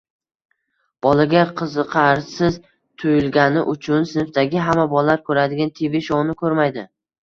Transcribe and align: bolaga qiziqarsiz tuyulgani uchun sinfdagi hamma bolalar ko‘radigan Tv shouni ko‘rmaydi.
bolaga 1.05 1.43
qiziqarsiz 1.59 2.59
tuyulgani 3.03 3.67
uchun 3.77 4.11
sinfdagi 4.17 4.67
hamma 4.67 4.91
bolalar 4.99 5.27
ko‘radigan 5.33 5.77
Tv 5.81 6.07
shouni 6.13 6.43
ko‘rmaydi. 6.47 6.93